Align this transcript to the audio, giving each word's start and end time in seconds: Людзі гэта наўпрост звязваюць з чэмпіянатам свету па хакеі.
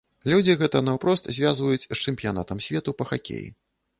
Людзі 0.31 0.53
гэта 0.61 0.79
наўпрост 0.87 1.29
звязваюць 1.35 1.85
з 1.95 1.99
чэмпіянатам 2.03 2.65
свету 2.69 2.97
па 3.03 3.07
хакеі. 3.13 3.45